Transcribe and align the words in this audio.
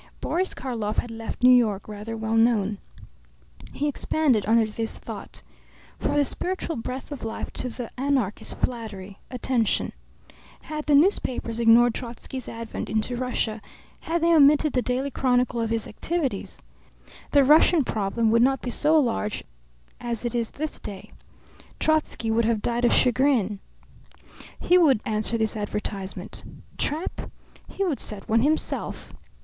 Boris 0.19 0.55
Karlov 0.55 0.97
had 0.97 1.11
left 1.11 1.43
New 1.43 1.55
York 1.55 1.87
rather 1.87 2.17
well 2.17 2.33
known. 2.33 2.79
He 3.71 3.87
expanded 3.87 4.47
under 4.47 4.65
this 4.65 4.97
thought. 4.97 5.43
For 5.99 6.15
the 6.17 6.25
spiritual 6.25 6.75
breath 6.75 7.11
of 7.11 7.23
life 7.23 7.51
to 7.51 7.69
the 7.69 7.91
anarch 7.99 8.41
is 8.41 8.51
flattery, 8.51 9.19
attention. 9.29 9.91
Had 10.61 10.87
the 10.87 10.95
newspapers 10.95 11.59
ignored 11.59 11.93
Trotzky's 11.93 12.49
advent 12.49 12.89
into 12.89 13.15
Russia, 13.15 13.61
had 13.99 14.23
they 14.23 14.33
omitted 14.33 14.73
the 14.73 14.81
daily 14.81 15.11
chronicle 15.11 15.61
of 15.61 15.69
his 15.69 15.85
activities, 15.85 16.63
the 17.29 17.43
Russian 17.43 17.83
problem 17.83 18.31
would 18.31 18.41
not 18.41 18.63
be 18.63 18.71
so 18.71 18.99
large 18.99 19.43
as 19.99 20.25
it 20.25 20.33
is 20.33 20.49
this 20.49 20.79
day. 20.79 21.11
Trotzky 21.79 22.31
would 22.31 22.45
have 22.45 22.63
died 22.63 22.85
of 22.85 22.91
chagrin. 22.91 23.59
He 24.59 24.79
would 24.79 24.99
answer 25.05 25.37
this 25.37 25.55
advertisement. 25.55 26.43
Trap? 26.79 27.29
He 27.67 27.85
would 27.85 27.99
set 27.99 28.27
one 28.27 28.41
himself. 28.41 29.13